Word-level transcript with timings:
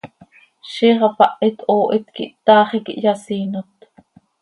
Ziix 0.71 0.95
hapahit 1.01 1.59
hoohit 1.67 2.07
quih, 2.15 2.33
taax 2.45 2.69
iiqui 2.75 2.93
hyasiiinot. 3.03 3.69